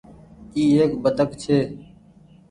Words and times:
اي 0.55 0.63
ايڪ 0.79 0.91
بدڪ 1.03 1.29
ڇي۔ 1.41 1.57